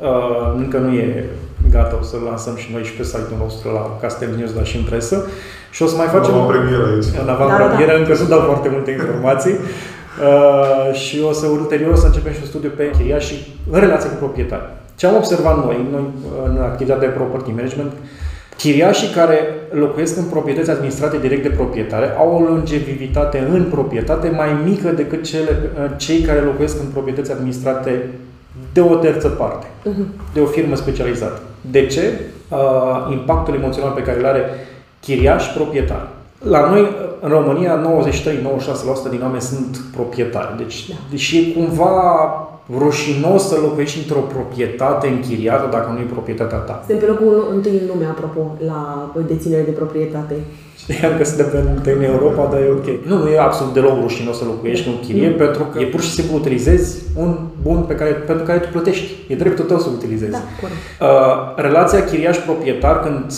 [0.09, 1.07] Uh, încă nu e
[1.77, 4.77] gata, o să lansăm și noi și pe site-ul nostru la Castel News, dar și
[4.77, 5.17] în presă.
[5.75, 7.09] Și o să mai facem Am o premieră aici.
[7.23, 8.11] în avantpremieră, Da, da, da.
[8.13, 9.55] încă nu dau foarte multe informații.
[10.29, 13.37] Uh, și o să ulterior să începem și un studiu pe chiriași și
[13.73, 14.67] în relație cu proprietari.
[14.99, 16.05] Ce am observat noi, noi
[16.49, 17.93] în activitatea de property management,
[18.61, 19.39] Chiriașii care
[19.71, 25.25] locuiesc în proprietăți administrate direct de proprietare au o longevivitate în proprietate mai mică decât
[25.25, 28.09] cele, cei care locuiesc în proprietăți administrate
[28.73, 30.33] de o terță parte, uh-huh.
[30.33, 31.41] de o firmă specializată.
[31.71, 32.21] De ce?
[32.49, 32.59] Uh,
[33.13, 34.45] impactul emoțional pe care îl are
[35.01, 36.09] chiriaș proprietar.
[36.39, 36.89] La noi,
[37.21, 38.03] în România,
[39.07, 40.57] 93-96% din oameni sunt proprietari.
[40.57, 40.95] Deci, da.
[41.11, 41.91] deși e cumva
[42.79, 46.85] rușinos să locuiești într-o proprietate închiriată dacă nu e proprietatea ta.
[46.87, 50.35] Suntem pe locul întâi în lume, apropo, la deținere de proprietate.
[50.77, 53.07] Știam că suntem pe în Europa, dar e ok.
[53.07, 55.35] Nu, nu e absolut deloc rușinos să locuiești cu un chirie, mm.
[55.35, 59.07] pentru că e pur și simplu utilizezi un bun pe care, pentru care tu plătești.
[59.29, 60.31] E dreptul tău să utilizezi.
[60.31, 60.43] Da,
[61.01, 61.07] Uh,
[61.57, 63.33] relația chiriaș-proprietar, când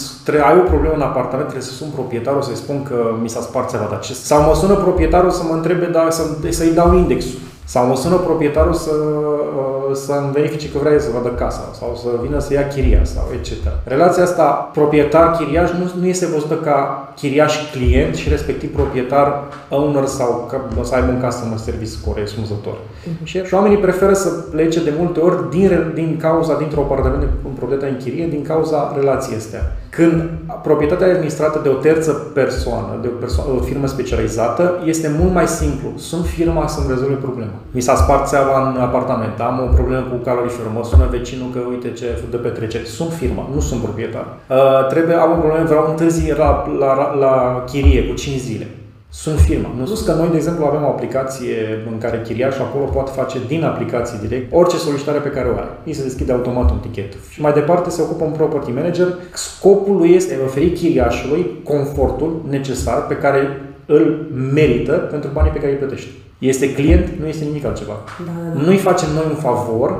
[0.48, 3.70] ai o problemă în apartament, trebuie să sun proprietarul să-i spun că mi s-a spart
[3.70, 4.14] ceva, dar ce?
[4.14, 7.38] Sau mă sună proprietarul să mă întrebe da, să, să-i dau indexul.
[7.72, 12.08] Sau mă sună proprietarul să, uh, să-mi verifice că vrea să vadă casa sau să
[12.22, 13.50] vină să ia chiria sau etc.
[13.84, 20.60] Relația asta proprietar-chiriaș nu, nu este văzută ca chiriaș-client și respectiv proprietar owner sau că,
[20.82, 22.74] să aibă un customer service corespunzător.
[22.74, 23.24] Uh-huh.
[23.24, 27.50] Și, și oamenii preferă să plece de multe ori din, din cauza, dintr-o apartament în
[27.50, 29.76] proprietatea în chirie, din cauza relației astea.
[29.90, 30.30] Când
[30.62, 35.32] proprietatea e administrată de o terță persoană, de o, persoană, o firmă specializată, este mult
[35.32, 35.88] mai simplu.
[35.96, 37.56] Sunt firma să-mi rezolve problema.
[37.70, 41.60] Mi s-a spart țeava în apartament, am o problemă cu caloriferul, mă sună vecinul că
[41.72, 42.84] uite ce de petrecere.
[42.84, 44.26] Sunt firma, nu sunt proprietar.
[44.26, 46.92] Uh, trebuie, am o problemă, vreau întârzi la, la,
[47.24, 48.66] la chirie cu 5 zile
[49.14, 49.74] sunt firma.
[49.78, 53.38] Nu spus că noi, de exemplu, avem o aplicație în care chiriașul acolo poate face
[53.46, 55.68] din aplicație direct orice solicitare pe care o are.
[55.84, 57.12] Îi se deschide automat un tichet.
[57.30, 59.06] Și mai departe se ocupă un property manager.
[59.32, 65.72] Scopul lui este oferi chiriașului confortul necesar pe care îl merită pentru banii pe care
[65.72, 66.10] îi plătește.
[66.50, 67.96] Este client, nu este nimic altceva.
[68.26, 68.48] Da, da.
[68.54, 68.60] da.
[68.64, 69.90] Nu-i facem noi un favor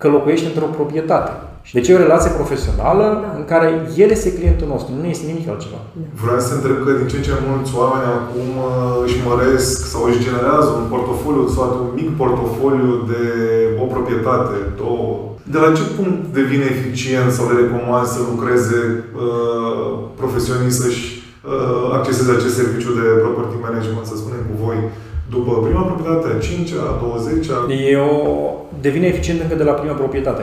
[0.00, 1.32] că locuiește într-o proprietate.
[1.76, 3.28] Deci e o relație profesională da.
[3.38, 3.68] în care
[4.02, 5.80] el este clientul nostru, nu este nimic altceva.
[6.00, 6.06] Da.
[6.22, 8.68] Vreau să întreb că din ce în ce mulți oameni acum uh,
[9.04, 13.24] își măresc sau își generează un portofoliu sau un mic portofoliu de
[13.82, 15.08] o proprietate, două.
[15.54, 18.80] De la ce punct devine eficient sau le recomand să lucreze
[19.24, 19.84] uh,
[20.20, 24.78] profesionist să-și uh, acceseze acest serviciu de property management, să spunem cu voi,
[25.30, 27.72] după prima proprietate, a 5-a, a 20-a?
[27.90, 28.10] Eu
[28.80, 30.42] devine eficient încă de la prima proprietate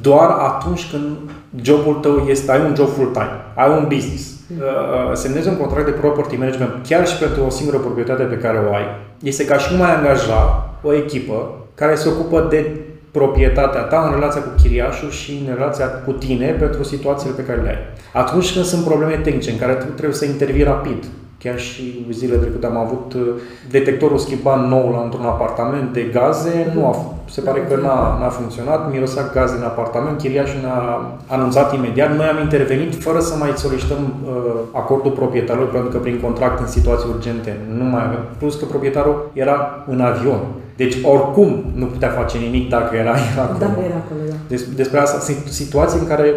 [0.00, 1.16] doar atunci când
[1.62, 5.86] jobul tău este, ai un job full-time, ai un business, uh, uh, semnezi un contract
[5.86, 8.84] de property management chiar și pentru o singură proprietate pe care o ai,
[9.22, 14.14] este ca și cum ai angaja o echipă care se ocupă de proprietatea ta în
[14.14, 18.22] relația cu chiriașul și în relația cu tine pentru situațiile pe care le ai.
[18.22, 21.04] Atunci când sunt probleme tehnice în care tu trebuie să intervii rapid,
[21.42, 23.22] Chiar și zilele trecute am avut uh,
[23.70, 28.28] detectorul schimbat nou la într-un apartament de gaze, nu a, se pare că n-a, n-a
[28.28, 33.52] funcționat, mirosea gaze în apartament, chiriașul ne-a anunțat imediat, noi am intervenit fără să mai
[33.56, 34.32] solicităm uh,
[34.72, 39.30] acordul proprietarului, pentru că prin contract în situații urgente nu mai avem, plus că proprietarul
[39.32, 40.40] era în avion.
[40.76, 43.58] Deci oricum nu putea face nimic dacă era, era acolo.
[43.58, 44.34] Dacă era acolo, da.
[44.48, 46.34] Des, despre asta, situații în care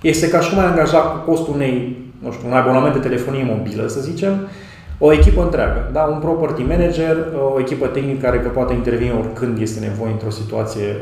[0.00, 3.52] este ca și cum ai angaja cu costul unei nu știu, un abonament de telefonie
[3.56, 4.48] mobilă, să zicem,
[4.98, 6.02] o echipă întreagă, da?
[6.02, 7.16] un property manager,
[7.54, 10.96] o echipă tehnică care că poate interveni oricând este nevoie într-o situație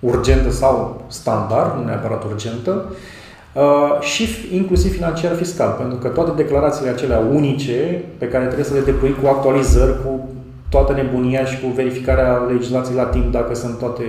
[0.00, 2.84] urgentă sau standard, nu neapărat urgentă,
[3.52, 8.74] uh, și inclusiv financiar fiscal, pentru că toate declarațiile acelea unice pe care trebuie să
[8.74, 10.28] le depui cu actualizări, cu
[10.68, 14.04] toată nebunia și cu verificarea legislației la timp dacă sunt toate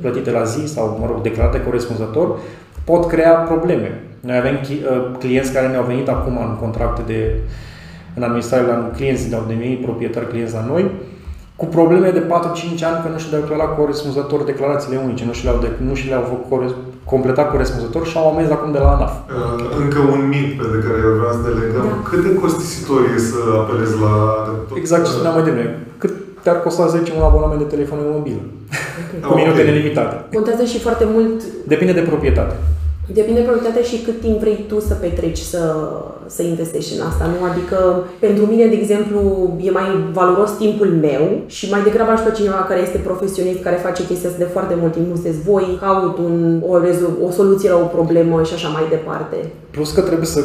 [0.00, 2.38] plătite la zi sau, mă rog, declarate corespunzător,
[2.84, 4.02] pot crea probleme.
[4.20, 7.34] Noi avem uh, clienți care ne-au venit acum în contracte de
[8.18, 10.90] în administrare la clienți de-au devenit proprietari clienți la noi,
[11.60, 15.58] cu probleme de 4-5 ani că nu și-au declarat corespunzător declarațiile unice, nu și le-au,
[15.64, 16.74] de, nu și le-au făcut
[17.12, 19.14] completat corespunzător și au amenzi acum de la ANAF.
[19.18, 19.24] Uh,
[19.82, 21.84] încă un mit pe de care eu vreau să ne legăm.
[21.88, 22.08] Da.
[22.10, 24.14] Cât de costisitor e să apelezi la...
[24.82, 25.72] Exact ce spuneam mai devreme.
[26.02, 28.38] Cât te-ar costa 10 un abonament de telefon mobil?
[28.40, 29.20] Okay.
[29.28, 29.70] Cu minute okay.
[29.70, 30.14] nelimitate.
[30.36, 31.36] Contează și foarte mult...
[31.72, 32.54] Depinde de proprietate.
[33.12, 35.62] Depinde de prioritatea și cât timp vrei tu să petreci să,
[36.26, 37.46] să investești în asta, nu?
[37.50, 39.20] Adică, pentru mine, de exemplu,
[39.62, 43.76] e mai valoros timpul meu și mai degrabă aș pe cineva care este profesionist, care
[43.76, 46.74] face chestia asta de foarte mult timp, nu se voi, caut un, o,
[47.26, 49.36] o soluție la o problemă și așa mai departe.
[49.70, 50.40] Plus că trebuie să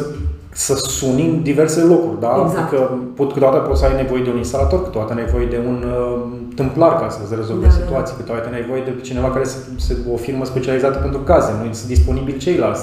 [0.56, 2.42] să suni în diverse locuri, da?
[2.46, 2.72] Exact.
[2.72, 5.84] Adică pot, câteodată poți să ai nevoie de un instalator, câteodată ai nevoie de un
[5.86, 6.22] uh,
[6.54, 7.78] tâmplar ca să-ți rezolve da, da.
[7.80, 8.20] situații, da.
[8.20, 11.88] câteodată ai nevoie de cineva care să, să, o firmă specializată pentru caze, nu sunt
[11.88, 12.82] disponibili ceilalți,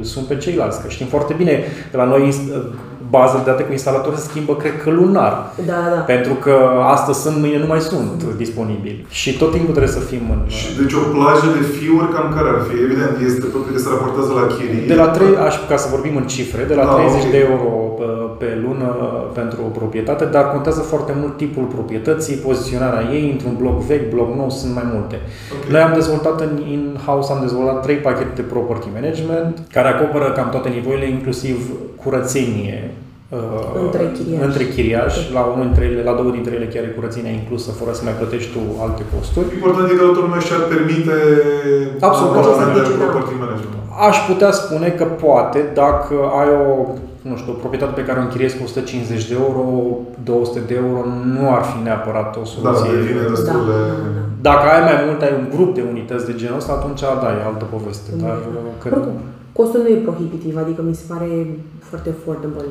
[0.00, 1.54] sunt pe ceilalți, că știm foarte bine
[1.90, 2.64] că la noi uh,
[3.10, 5.34] bază de date cu instalator se schimbă, cred că lunar.
[5.70, 6.00] Da, da.
[6.14, 6.54] Pentru că
[6.96, 9.06] astăzi sunt, mâine nu mai sunt disponibili.
[9.08, 10.40] Și tot timpul trebuie să fim în...
[10.58, 12.74] Și deci o plajă de fiuri cam care ar fi?
[12.86, 14.86] Evident, este tot că se raportează la chirie.
[14.92, 17.30] De la 3, aș, ca să vorbim în cifre, de la da, 30 okay.
[17.34, 17.68] de euro
[18.38, 18.88] pe lună
[19.34, 24.36] pentru o proprietate, dar contează foarte mult tipul proprietății, poziționarea ei într-un bloc vechi, bloc
[24.36, 25.16] nou, sunt mai multe.
[25.52, 25.70] Okay.
[25.72, 30.48] Noi am dezvoltat în in-house, am dezvoltat trei pachete de property management, care acoperă cam
[30.48, 31.56] toate nivelurile, inclusiv
[32.06, 32.80] curățenie,
[33.30, 33.38] Uh,
[33.84, 34.44] între chiriași.
[34.48, 35.20] Între chiriași.
[35.36, 38.16] La, unul dintre ele, la două dintre ele chiar e curățenia inclusă, fără să mai
[38.20, 39.46] plătești tu alte costuri.
[39.58, 41.16] Important e că toată lumea și-ar permite
[42.08, 42.32] Absolut,
[42.90, 43.82] de property management.
[44.08, 46.64] Aș putea spune că poate, dacă ai o,
[47.30, 49.62] nu știu, o proprietate pe care o închiriezi cu 150 de euro,
[50.24, 51.00] 200 de euro,
[51.34, 52.88] nu ar fi neapărat o soluție.
[52.90, 53.78] Da, devine destul de...
[54.16, 54.22] Da.
[54.48, 57.48] Dacă ai mai mult, ai un grup de unități de genul ăsta, atunci da, e
[57.50, 58.10] altă poveste.
[58.22, 58.36] Dar,
[58.82, 58.88] că...
[59.58, 61.28] Costul nu e prohibitiv, adică mi se pare
[61.88, 62.68] foarte affordable.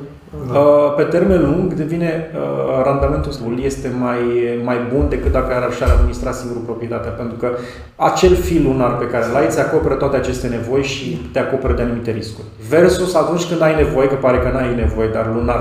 [0.47, 0.59] Da.
[0.59, 3.31] Uh, pe termen lung devine uh, randamentul
[3.69, 4.19] este mai,
[4.63, 7.47] mai bun decât dacă ar și-ar administra singur proprietatea, pentru că
[7.95, 11.81] acel fil lunar pe care l-ai îți acoperă toate aceste nevoi și te acoperă de
[11.81, 12.47] anumite riscuri.
[12.69, 15.59] Versus atunci când ai nevoie, că pare că n-ai nevoie, dar lunar,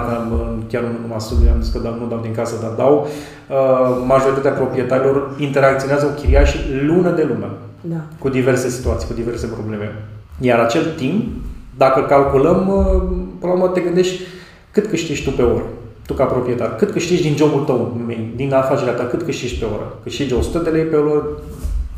[0.71, 4.51] chiar nu mă studiu, am zis că nu dau din casă, dar dau, uh, majoritatea
[4.51, 7.49] proprietarilor interacționează cu chiriașii lună de lună.
[7.81, 8.01] Da.
[8.19, 9.95] Cu diverse situații, cu diverse probleme.
[10.41, 11.25] Iar acel timp,
[11.77, 12.73] dacă calculăm,
[13.45, 14.21] până la urmă te gândești
[14.71, 15.65] cât câștigi tu pe oră,
[16.07, 17.97] tu ca proprietar, cât câștigi din jobul tău,
[18.37, 19.99] din afacerea ta, cât câștigi pe oră.
[20.03, 21.27] Câștigi 100 de lei pe oră,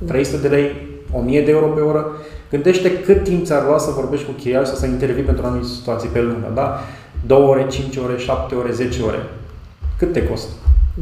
[0.07, 0.77] 300 de lei,
[1.13, 2.07] 1000 de euro pe oră.
[2.51, 6.09] Gândește cât timp ți-ar lua să vorbești cu chiriaș sau să intervii pentru anumite situații
[6.09, 6.81] pe lună, da?
[7.27, 9.19] 2 ore, 5 ore, 7 ore, 10 ore.
[9.99, 10.53] Cât te costă?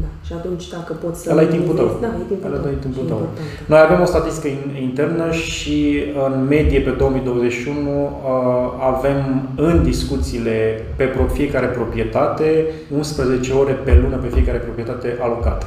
[0.03, 0.09] Da.
[0.25, 1.31] Și atunci dacă poți să...
[1.31, 1.97] Ăla e timpul tău.
[2.01, 2.71] Da, e timpul Ăla tău.
[2.71, 3.29] e timpul tău.
[3.65, 4.47] Noi avem o statistică
[4.81, 5.77] internă și
[6.25, 8.09] în medie pe 2021 uh,
[8.93, 15.65] avem în discuțiile pe fiecare proprietate 11 ore pe lună pe fiecare proprietate alocată.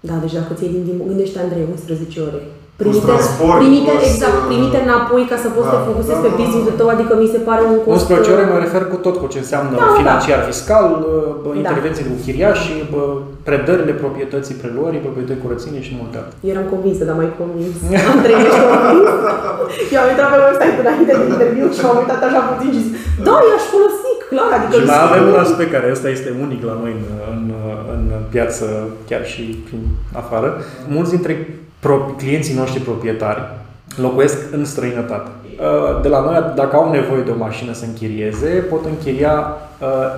[0.00, 2.40] Da, deci dacă ți-ai din timp, gândește Andrei, 11 ore
[2.84, 6.20] primite, transport, primite, plus, exact, uh, primite înapoi ca să poți da, să te focusezi
[6.20, 8.04] da, pe da, business-ul tău, adică mi se pare un cost...
[8.10, 10.48] 11 ore mă refer cu tot cu ce înseamnă da, financiar, da.
[10.50, 11.50] fiscal, da.
[11.62, 12.70] intervenții cu chiriași,
[13.48, 16.34] predările proprietății preluării, proprietății curățenie și multe alte.
[16.52, 17.76] Eram convinsă, dar mai convins.
[18.12, 19.08] Am trăit convins.
[19.94, 22.94] Eu am intrat pe website înainte de interviu și m-am uitat așa puțin și zic,
[23.26, 24.50] da, i-aș folosi, clar.
[24.56, 27.42] Adică și mai avem un aspect care ăsta este unic la noi în, în,
[27.94, 28.02] în
[28.34, 28.66] piață,
[29.08, 29.82] chiar și prin
[30.22, 30.48] afară.
[30.94, 31.34] Mulți dintre
[32.16, 33.40] clienții noștri proprietari
[33.96, 35.30] locuiesc în străinătate.
[35.58, 39.56] Uh, de la noi, dacă au nevoie de o mașină să închirieze, pot închiria,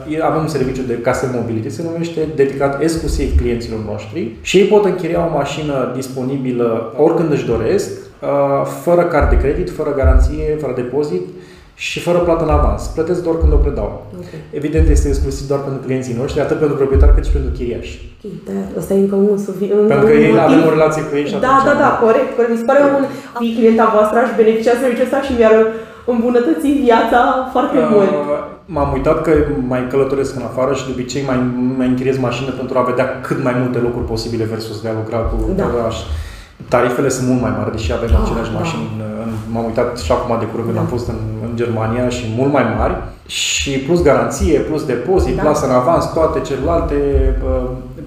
[0.09, 4.67] uh, avem un serviciu de case mobility, se numește, dedicat exclusiv clienților noștri și ei
[4.67, 10.57] pot închiria o mașină disponibilă oricând își doresc, uh, fără card de credit, fără garanție,
[10.61, 11.23] fără depozit,
[11.75, 12.83] și fără plată în avans.
[12.87, 14.07] Plătesc doar când o predau.
[14.17, 14.41] Okay.
[14.51, 17.95] Evident, este exclusiv doar pentru clienții noștri, atât pentru proprietari cât și pentru chiriași.
[18.19, 19.89] Okay, da, asta e încă un suficient.
[19.93, 22.31] Pentru că ei avem o relație cu ei și Da, da, da, corect.
[22.37, 22.53] corect.
[22.55, 23.05] Mi se pare un
[23.41, 25.57] fi clienta voastră, aș beneficia serviciul ăsta și mi-ar
[26.13, 27.21] îmbunătăți viața
[27.55, 28.11] foarte uh, mult.
[28.75, 29.33] M-am uitat că
[29.73, 31.39] mai călătoresc în afară și de obicei mai,
[31.79, 35.19] mai închiriez mașină pentru a vedea cât mai multe locuri posibile versus de a lucra
[35.19, 35.67] cu da.
[35.75, 35.97] oraș.
[36.69, 38.59] Tarifele sunt mult mai mari, deși avem da, aceleași da.
[38.59, 38.87] mașini.
[39.53, 40.85] M-am uitat și acum de curând când da.
[40.85, 41.19] am fost în,
[41.55, 42.95] în Germania și mult mai mari.
[43.27, 45.43] Și plus garanție, plus depozit, da.
[45.43, 46.97] plasă în avans, toate celelalte.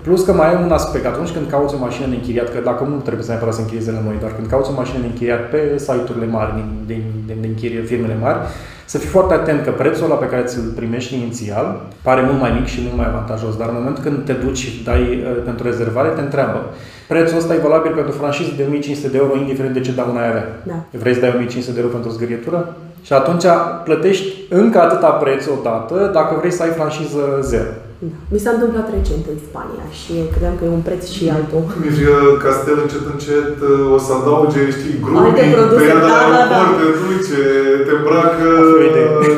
[0.02, 1.06] Plus că mai e un aspect.
[1.06, 3.92] Atunci când cauți o mașină de închiriat, că dacă nu trebuie să neapărat să închirieze
[3.92, 7.38] la noi, dar când cauți o mașină de închiriat pe site-urile mari, din, din, din,
[7.42, 8.38] din închirie, firmele mari,
[8.86, 12.52] să fii foarte atent că prețul ăla pe care ți-l primești inițial pare mult mai
[12.58, 15.04] mic și mult mai avantajos, dar în momentul când te duci și dai
[15.46, 16.60] pentru rezervare, te întreabă
[17.08, 20.28] Prețul ăsta e valabil pentru franșiză de 1500 de euro, indiferent de ce daună ai
[20.28, 20.62] avea.
[20.64, 20.74] Da.
[20.92, 22.78] Vrei să dai 1500 de euro pentru o zgârietură?
[23.08, 23.48] Și atunci
[23.88, 24.28] plătești
[24.62, 27.72] încă atâta preț odată dacă vrei să ai franșiză zero.
[28.12, 28.18] Da.
[28.34, 31.64] Mi s-a întâmplat recent în Spania și credeam că e un preț și altul.
[31.86, 32.02] Nici
[32.44, 35.34] castel încet încet uh, o să adauge, știi, grupii,
[35.80, 36.62] perioada da, da, da.
[36.80, 37.42] te duce,
[37.86, 38.50] te îmbracă,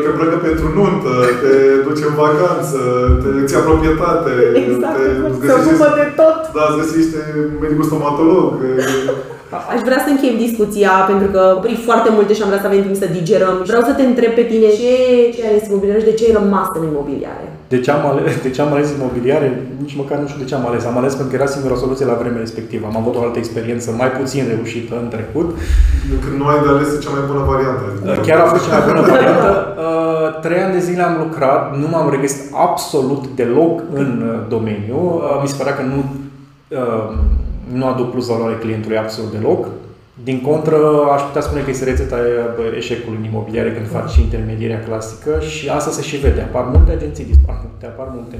[0.03, 1.53] te îmbracă pentru nuntă, te
[1.88, 2.79] duce în vacanță,
[3.21, 4.34] te îți ia proprietate.
[4.63, 4.95] Exact,
[5.41, 6.38] te, se ocupă de tot.
[6.55, 7.19] Da, îți găsește
[7.62, 8.47] medicul stomatolog.
[9.73, 12.81] Aș vrea să încheiem discuția pentru că opri foarte multe și am vrea să avem
[12.85, 13.55] timp să digerăm.
[13.71, 14.93] Vreau să te întreb pe tine ce,
[15.35, 17.45] ce ai imobiliare și de ce ai rămas în imobiliare.
[17.73, 19.47] De ce, am ales, de ce am ales imobiliare?
[19.83, 20.83] Nici măcar nu știu de ce am ales.
[20.85, 22.83] Am ales pentru că era singura soluție la vremea respectivă.
[22.88, 25.47] Am avut o altă experiență mai puțin reușită în trecut.
[26.23, 27.83] Când nu ai de ales cea mai bună variantă.
[28.27, 29.49] Chiar a fost cea mai bună variantă.
[29.85, 34.99] Uh, trei ani de zile am lucrat, nu m-am regăsit absolut deloc în uh, domeniu.
[35.15, 35.99] Uh, mi se părea că nu
[37.73, 39.67] nu aduc plus valoare clientului absolut deloc.
[40.23, 40.77] Din contră,
[41.13, 42.17] aș putea spune că este rețeta
[42.77, 46.41] eșecului în imobiliare când faci și intermedierea clasică și asta se și vede.
[46.41, 48.38] Apar multe agenții, dispar multe, apar multe.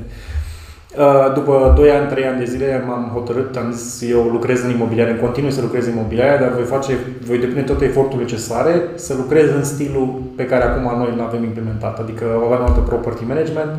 [0.98, 4.70] Uh, după 2 ani, 3 ani de zile m-am hotărât, am zis, eu lucrez în
[4.70, 6.94] imobiliare, în continuu să lucrez în imobiliare, dar voi face,
[7.26, 11.44] voi depune tot efortul necesare să lucrez în stilul pe care acum noi îl avem
[11.44, 13.72] implementat, adică avem altă property management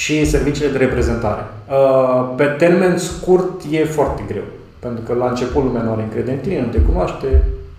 [0.00, 1.42] și serviciile de reprezentare.
[1.46, 6.36] Uh, pe termen scurt e foarte greu, pentru că la început lumea nu are încredere
[6.36, 7.28] în tine, nu te cunoaște,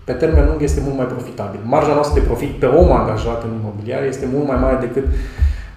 [0.04, 1.60] pe termen lung este mult mai profitabil.
[1.74, 5.04] Marja noastră de profit pe om angajat în imobiliare este mult mai mare decât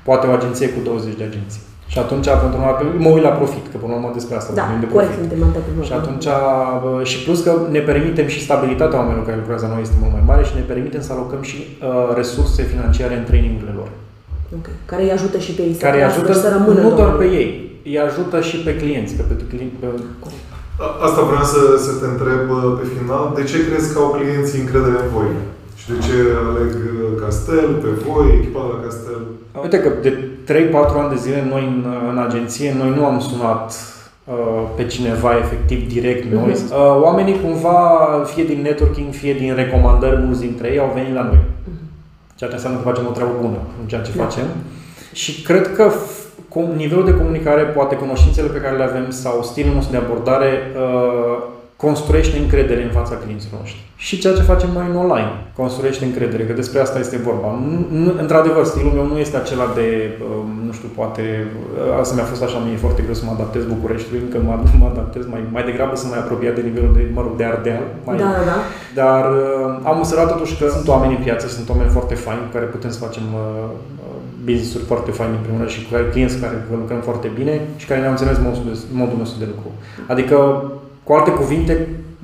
[0.08, 1.62] poate o agenție cu 20 de agenții.
[1.91, 2.73] Și atunci, pentru noi,
[3.06, 5.15] mă uit la profit, că până la urmă despre asta da, vorbim de profit.
[5.21, 5.39] Suntem
[5.89, 6.28] și atunci,
[7.10, 10.25] și plus că ne permitem și stabilitatea oamenilor care lucrează la noi este mult mai
[10.32, 13.89] mare și ne permitem să alocăm și uh, resurse financiare în trainingurile lor.
[14.57, 14.75] Okay.
[14.91, 17.49] Care îi ajută și pe ei care îi ajută să rămână Nu doar pe ei,
[17.89, 19.15] îi ajută și pe clienți.
[19.15, 19.88] Că pe clienți pe...
[21.07, 23.23] Asta vreau să, să te întreb uh, pe final.
[23.39, 25.31] De ce crezi că au clienții încredere în voi?
[25.79, 26.15] Și de ce
[26.49, 29.21] aleg uh, Castel pe voi, echipa la Castel?
[29.65, 30.12] Uite că de
[30.49, 31.79] 3-4 ani de zile noi în,
[32.12, 33.67] în agenție, noi nu am sunat
[34.23, 36.51] uh, pe cineva efectiv direct noi.
[36.51, 36.71] Uh-huh.
[36.71, 37.79] Uh, oamenii cumva,
[38.31, 41.39] fie din networking, fie din recomandări, mulți dintre ei au venit la noi.
[42.39, 42.47] Uh-huh.
[42.47, 44.23] Ceea ce înseamnă că facem o treabă bună în ceea ce da.
[44.23, 44.45] facem.
[45.13, 45.91] Și cred că
[46.75, 51.43] nivelul de comunicare, poate cunoștințele pe care le avem sau stilul nostru de abordare uh,
[51.85, 53.81] construiește încredere în fața clienților noștri.
[54.05, 57.49] Și ceea ce facem noi în online, construiește încredere, că despre asta este vorba.
[58.23, 59.87] Într-adevăr, stilul meu nu este acela de,
[60.29, 63.63] um, nu știu, poate, uh, asta mi-a fost așa, mie foarte greu să mă adaptez
[63.75, 67.21] Bucureștiului, încă mă, mă adaptez mai, mai degrabă să mai apropiat de nivelul de, mă
[67.25, 67.85] rog, de Ardeal.
[68.05, 68.57] Mai, da, da, da.
[69.01, 72.51] Dar uh, am observat totuși că sunt oameni în piață, sunt oameni foarte faini cu
[72.55, 73.69] care putem să facem uh,
[74.05, 77.85] uh business-uri foarte faine în primul rând și cu clienți care lucrăm foarte bine și
[77.87, 78.63] care ne-au înțeles modul,
[79.01, 79.69] modul nostru de lucru.
[80.13, 80.35] Adică
[81.10, 81.74] cu alte cuvinte,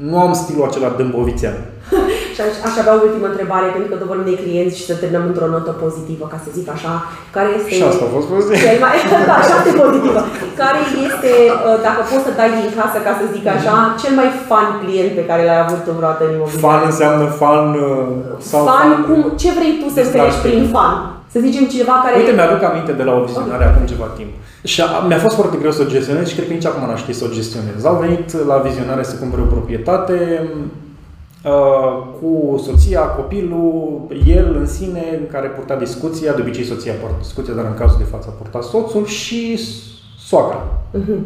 [0.10, 1.58] nu am stilul acela dâmbovițean.
[2.36, 5.26] și aș, aș avea o ultimă întrebare, pentru că vorbim de clienți și să terminăm
[5.30, 6.94] într-o notă pozitivă, ca să zic așa.
[7.36, 7.70] Care este...
[7.78, 8.58] Și asta a fost pozitiv.
[8.66, 8.96] Cel mai,
[9.32, 10.22] da, foarte pozitivă.
[10.62, 11.32] Care este,
[11.68, 15.12] uh, dacă poți să dai din casă, ca să zic așa, cel mai fan client
[15.20, 16.66] pe care l-ai avut vreodată în imobiliare?
[16.68, 18.08] Fan înseamnă fan uh,
[18.52, 20.96] sau fan, fan cum, ce vrei tu să înțelegi prin fan?
[21.36, 22.16] Să zicem ceva care...
[22.18, 23.74] Uite, mi-aduc aminte de la o vizionare okay.
[23.74, 24.32] acum ceva timp.
[24.64, 27.00] Și a, mi-a fost foarte greu să o gestionez și cred că nici acum n-aș
[27.00, 27.86] ști să o gestionez.
[27.86, 30.18] Au venit la vizionare să cumpere o proprietate
[31.44, 37.54] uh, cu soția, copilul, el în sine, care purta discuția, de obicei soția poartă discuția,
[37.54, 39.60] dar în cazul de față purta soțul și
[40.30, 40.62] soacra.
[40.98, 41.20] Uh-huh.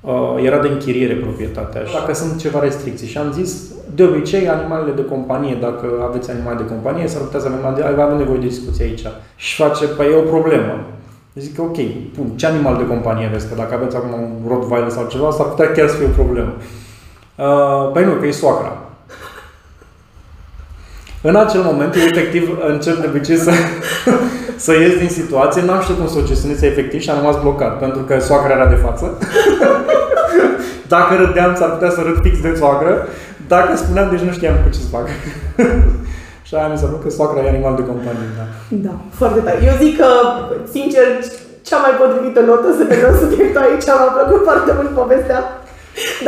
[0.00, 3.06] Uh, era de închiriere proprietatea și dacă sunt ceva restricții.
[3.06, 7.40] Și am zis, de obicei, animalele de companie, dacă aveți animale de companie, s-ar putea
[7.40, 9.02] să avem, avem nevoie de discuție aici.
[9.36, 10.84] Și face, păi e o problemă.
[11.34, 11.76] Zic, ok,
[12.16, 13.48] bun, ce animal de companie aveți?
[13.48, 16.52] Că dacă aveți acum un Rottweiler sau ceva, s-ar putea chiar să fie o problemă.
[17.36, 18.76] Uh, păi nu, că e soacra.
[21.20, 23.50] În acel moment, efectiv, încep de obicei să,
[24.66, 27.78] să ies din situație, n-am știut cum să o gestionez efectiv și am rămas blocat,
[27.78, 29.18] pentru că soacra era de față.
[30.88, 33.08] Dacă râdeam, s-ar putea să râd fix de soacră.
[33.54, 35.06] Dacă spuneam, deci nu știam cu ce să fac.
[36.46, 38.28] Și aia mi s-a că soacra e animal de companie.
[38.38, 38.46] Da.
[38.86, 39.58] da, foarte tare.
[39.68, 40.08] Eu zic că,
[40.76, 41.06] sincer,
[41.68, 43.86] cea mai potrivită notă să vedem subiectul aici.
[44.00, 45.40] M-a plăcut foarte mult povestea.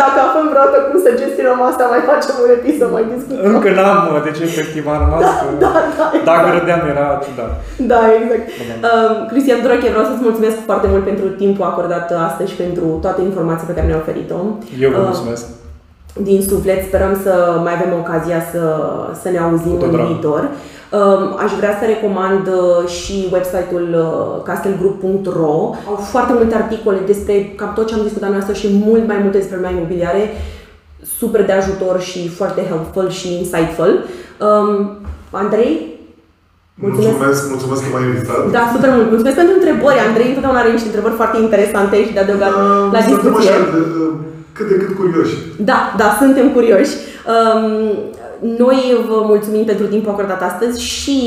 [0.00, 3.44] Dacă aflăm vreodată cum să gestionăm asta, mai facem un episod, mai discutăm.
[3.52, 5.20] Încă n-am, deci efectiv am rămas.
[5.26, 6.12] Da, da, da, exact.
[6.30, 7.50] Dacă râdeam era ciudat.
[7.92, 8.44] Da, exact.
[8.84, 8.88] Da.
[8.90, 13.20] Um, Cristian Durache, vreau să-ți mulțumesc foarte mult pentru timpul acordat astăzi și pentru toate
[13.28, 14.38] informațiile pe care ne-a oferit-o.
[14.84, 15.44] Eu vă mulțumesc.
[15.48, 15.67] Uh,
[16.22, 16.84] din suflet.
[16.84, 18.62] Sperăm să mai avem ocazia să,
[19.22, 20.48] să ne auzim în viitor.
[20.92, 25.56] Um, aș vrea să recomand uh, și website-ul uh, castelgroup.ro.
[25.88, 29.18] Au foarte multe articole despre cam tot ce am discutat noi astăzi și mult mai
[29.22, 30.22] multe despre lumea imobiliare.
[31.18, 34.04] Super de ajutor și foarte helpful și insightful.
[34.46, 34.98] Um,
[35.30, 35.98] Andrei,
[36.74, 37.10] Mulțumesc.
[37.10, 38.40] mulțumesc, mulțumesc că m-ai invitat.
[38.56, 39.08] Da, super mult.
[39.14, 40.04] Mulțumesc pentru întrebări.
[40.08, 43.50] Andrei întotdeauna are niște întrebări foarte interesante și de adăugat uh, la discuție.
[43.52, 43.80] Așa, de,
[44.58, 45.34] cât de cât curioși.
[45.70, 46.94] Da, da, suntem curioși.
[47.34, 47.64] Um,
[48.40, 51.18] noi vă mulțumim pentru timpul acordat astăzi și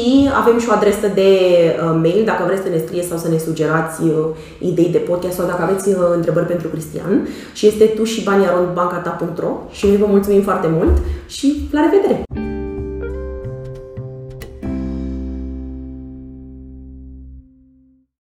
[0.41, 3.37] avem și o adresă de uh, mail dacă vreți să ne scrieți sau să ne
[3.37, 4.25] sugerați uh,
[4.59, 9.51] idei de podcast sau dacă aveți uh, întrebări pentru Cristian și este tu și baniarondbancata.ro
[9.71, 12.23] și noi vă mulțumim foarte mult și la revedere!